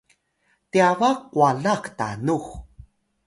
[0.71, 2.47] tyaba qwalax tanux